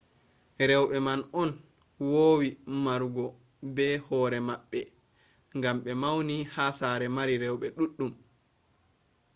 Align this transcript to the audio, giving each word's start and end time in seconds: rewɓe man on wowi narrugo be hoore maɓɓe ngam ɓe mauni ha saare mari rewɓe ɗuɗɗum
rewɓe 0.69 0.95
man 1.07 1.19
on 1.41 1.49
wowi 2.11 2.49
narrugo 2.83 3.23
be 3.75 3.85
hoore 4.07 4.37
maɓɓe 4.47 4.79
ngam 5.57 5.77
ɓe 5.83 5.91
mauni 6.01 6.35
ha 6.53 6.63
saare 6.79 7.05
mari 7.15 7.33
rewɓe 7.43 7.67
ɗuɗɗum 7.77 8.11